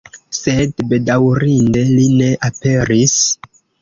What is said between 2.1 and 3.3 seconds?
ne aperis.